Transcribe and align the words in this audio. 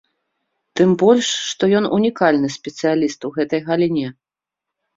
Тым 0.79 0.89
больш, 1.03 1.27
што 1.49 1.63
ён 1.81 1.85
унікальны 1.99 2.49
спецыяліст 2.57 3.19
у 3.33 3.33
гэтай 3.39 3.61
галіне. 3.71 4.07